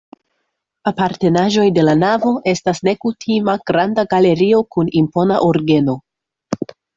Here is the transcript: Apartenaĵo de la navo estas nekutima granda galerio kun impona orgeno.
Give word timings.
Apartenaĵo 0.91 1.65
de 1.75 1.83
la 1.85 1.93
navo 2.03 2.31
estas 2.53 2.81
nekutima 2.87 3.55
granda 3.73 4.07
galerio 4.15 4.63
kun 4.77 4.91
impona 5.03 5.39
orgeno. 5.51 5.97